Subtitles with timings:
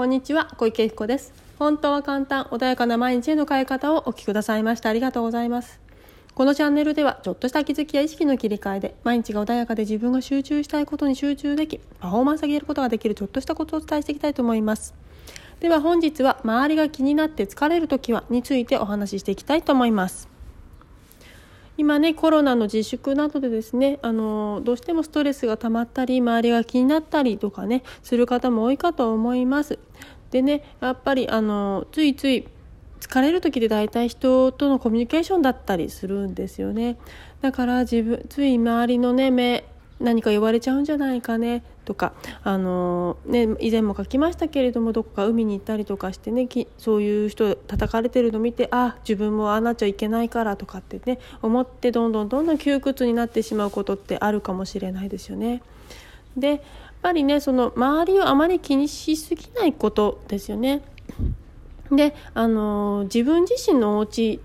[0.00, 1.34] こんにちは小池彦です。
[1.58, 5.78] 本当は簡単穏やかな毎日への変え方をお聞きくださいましてありがとうございます。
[6.34, 14.94] このチャンネルではちょっとした気づきや意識の切り替えで毎日が穏やかで自分が集中したいことに集中できパフォーマンス上げることができるちょっとしたことをお伝えしていきたいと思います。
[15.60, 20.29] では本日は周りが気になって疲れる時はについてお話ししていきたいと思います。
[21.80, 29.78] 今ねコロナの自粛などでですねあのどうしてもストレスが溜まったり周りが気になったりとかねする方も多いかと思います。
[30.30, 32.46] でねやっぱりあのついつい
[33.00, 36.98] 疲れる時で大体人とのコミュニケーションだったりするんですよね
[37.40, 39.64] だから自分つい周りのね目
[40.00, 55.62] 何か言われちゃうんじゃないかねとかあのね以前も書きましたけれどもどこか海に行ったりとかしてねそういう人叩かれてるの見てあ自分もああなっちゃいけないからとかってね思ってどんどんどんどん窮屈になってしまうことってあるかもしれないですよね。
[56.36, 56.60] でやっ
[57.02, 60.82] ぱりねその周りをあまり気にしすぎないことですよね。
[61.90, 64.40] であの自分自身のお家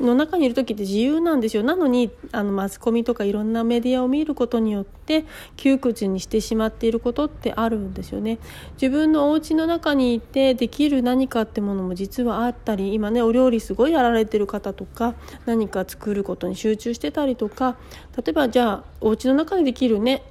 [0.00, 1.62] の中にいる時って自由なんですよ。
[1.62, 5.24] なのにあのマスコミとかいろんなメディアを見ることによって
[5.56, 8.38] 窮屈にしてしまっていることってあるんですよね。
[8.74, 15.14] 自分のお家の中にいてできる何かってものも実はあったり今ねお料理すごいやられてる方とか
[15.46, 17.76] 何か作ることに集中してたりとか
[18.16, 20.22] 例えばじゃあお家の中でできるね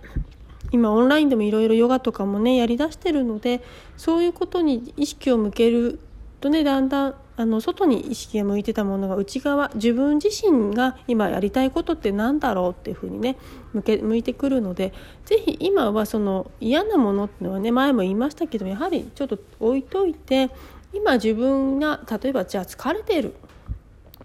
[0.71, 3.61] 今オンラインでもいろいろヨガとかもねやりだしてるので
[3.97, 5.99] そういうことに意識を向ける
[6.39, 13.35] とねだんだんあの外に意識が向いてたものが内側自分自身が今やりたいことって何だろうっていうふうにね
[13.73, 14.93] 向け向いてくるので
[15.25, 20.51] 是非今はその嫌なものっていうのはね前も言いましたけどやはりちょっと置いといて
[20.93, 23.33] 今自分が例えばじゃあ疲れてる。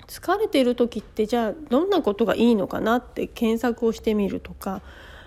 [0.06, 4.80] 疲れてる時ってじゃあどんなことがいいのかなって検索をしてみるとか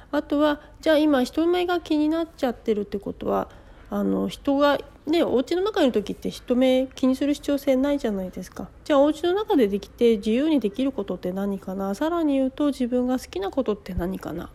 [0.10, 3.50] あとはじゃあ今人目が気になっちゃってるってことは
[3.90, 4.80] あの人が
[5.10, 8.70] ねお家の中にいる時って人目気にする必要性ないじゃないですか。
[8.84, 11.96] じゃあお家の中でできて自由にできることって何かな？
[11.96, 14.50] さらに言うと自分が好きなことって何かな？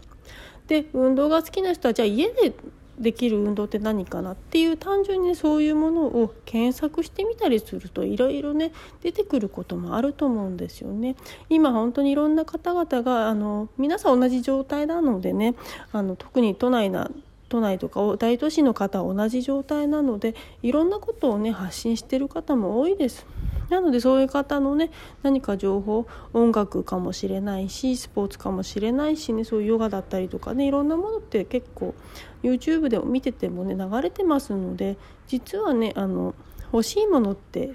[0.69, 2.54] で運動が好きな人はじゃあ家で
[2.98, 8.71] できる運動って何かなっていう単純に、そういうものを検索してみたりするといろいろね
[9.03, 11.16] 出てくることもあると思うんですよね。
[11.48, 15.56] 今本当にいろんな方々があの皆さん同じ状態なのでね
[15.91, 17.10] あの特に都内な
[17.54, 20.34] 都内とか大都市の方は同じ状態なので
[20.65, 23.26] いろんなことをね発信してる方も多いです。
[23.70, 24.91] なのでそういう方のね
[25.22, 31.94] 何か情報音楽かもしれないしスポーツかもしれないしねそういうヨガだったりとかねいろんなものって結構
[32.42, 34.97] YouTube でも見ててもね流れてますので
[35.28, 36.34] 実はねあの
[36.72, 37.75] 欲しいものって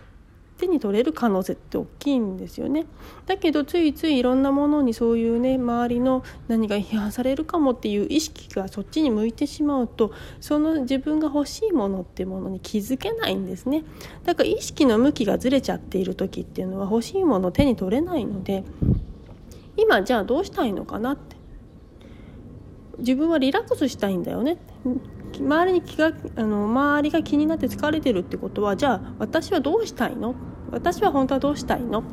[0.59, 2.85] 手に取れる可能性って大きいんですよね。
[3.25, 10.11] だけどついついいろんなものにそういうね周りの何が批判されるかもっていう意識がそっちに向いてしまうと
[10.41, 13.83] その自分が欲しいものってものに気づけないんですね。
[14.25, 18.63] だから意識の向きがずれちゃっている時っていうのは欲しいものを手に取れないので
[19.77, 21.38] 今じゃあどうしたいのかなって
[22.99, 24.57] 自分はリラックスしたいんだよね。
[25.39, 30.35] 周りに気があの周りが気になって疲れてるってことはじゃあ私はどうしたいの？
[30.71, 32.03] 私は本当はどうしたいの？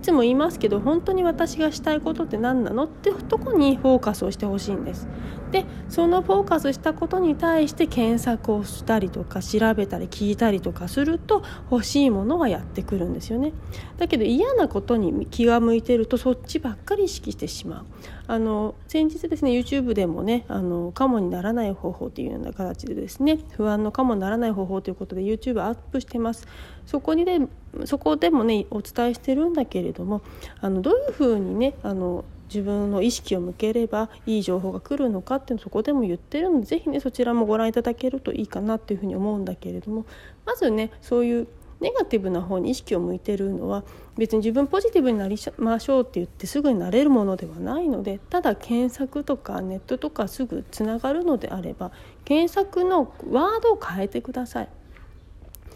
[0.00, 5.08] つも言いますけど本当に私がしたいことって何なのってとこにフォーカスをしてほしいんです。
[5.50, 13.52] でそのフォーカスしたことに対して検索をしたりとか調べたり聞いたりとかすると欲しいものはやってくるんですよね。
[13.98, 17.84] だけど嫌なことに気が向いてるとそっちばっかり意識してしまう。
[18.28, 26.46] あの先日ですね YouTube でもねあのカモにならない方法というような形でですね不安のカモにならない方法ということで YouTube アップしてます。
[26.86, 27.48] そこにね
[27.86, 30.22] そこでもねお伝えしてるんだけれれども
[30.60, 40.04] あのどういうふうにねあの自分の意識を向ければいい情報が来るのかっていうのそこでも言ってるので是非ねそちらもご覧いただけるといいかなっていうふうに思うんだけれども
[40.44, 41.48] まずねそういう
[41.80, 43.84] ネガティブな方に意識を向いてるのは
[44.16, 51.90] 別に自分ポジティブになりましょうって言ってすぐになれるものではないのでただ検索とかネットとかすぐつながるのであれば
[52.24, 54.68] 検索のワードを変えてください。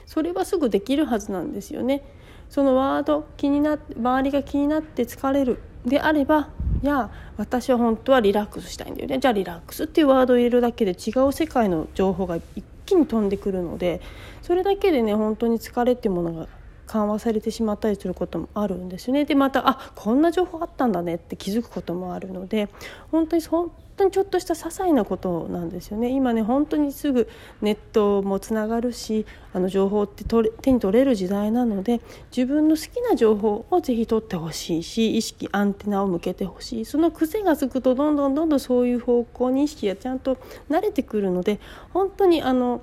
[0.06, 2.02] それはすぐできるはずなんですよね。
[2.48, 6.50] そのワード気になって周りが気になって疲れるであれば
[6.82, 9.18] いや私は本当はリラックスしたいんだよね。
[9.18, 14.00] じゃあリラックスっていうワードを入れるだけで違う世界の情報が一気に飛んでくるので
[14.42, 16.48] それだけでね本当に疲れっていうものが
[16.86, 19.24] 緩和されてしまったりすることもあるんですよね。
[19.24, 22.68] でまたあこんな情報あったんだねって気づくこともあるので
[23.10, 26.10] 本当に本当にちょっとした些細なことなんですよね。
[26.10, 27.28] 今ね本当にすぐ
[27.62, 32.00] ネットもつながるしあの情報って取れ手に取れる時代なので
[32.34, 36.84] 自分の好きな情報をぜひ取ってほしいし意識アンテナを向けてほしい。
[36.84, 40.36] その癖がつくとどんどんどんどんそういう方向に意識がちゃんと
[40.70, 41.60] 慣れてくるので
[41.92, 42.80] 本当にあの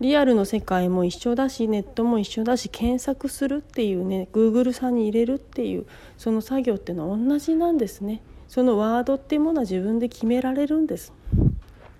[0.00, 5.86] リアルの世界も一緒だしネットも一緒だし検索するっていうね Google さんに入れるっていう
[6.16, 8.22] その作業っていうのは同じなんですね。
[8.50, 11.12] そのワードっていうものは自分で決められるんです。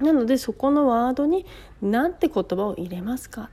[0.01, 1.47] なのでそこのワードに
[1.81, 3.51] 何て言葉を入れますか。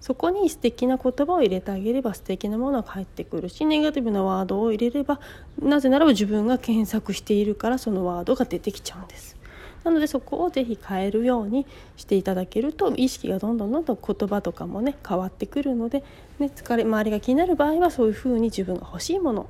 [0.00, 5.20] そこに素敵な言葉を入れてあげれば素敵なものが返ってくるしネガティブなワードを入れれば
[5.60, 9.36] なぜならば自分が検索しているからそのワードが出てきちゃうんです。
[9.84, 11.66] なのでそこをぜひ変えるように
[11.98, 16.02] していただけると意識がどんどんどんどん言葉とかもね変わってくるので、
[16.38, 19.46] ね、疲れ周りが気になる場合はそういうふうに自分が欲しいもの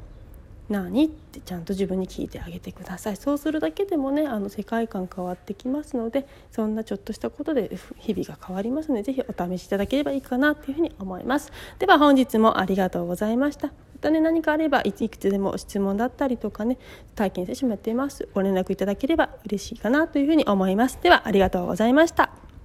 [0.69, 1.06] 何？
[1.06, 3.17] ってちゃんと自分に聞いてあげてください。
[3.17, 11.53] そうするだけでもねあの世界観変わってきますのでそんなちょっとしたことで日々が変わりますので是非お試しいただければいいかなというふうに思います。
[11.79, 13.69] では本日もありがとうございました。
[13.69, 16.79] またね何かあればいくつでも質問だったりとかね
[17.17, 18.29] 体験セッションもやっています。
[18.35, 20.99] ご連絡いただければ嬉しいかなというふうに思います。
[21.03, 22.48] ではありがとうございました。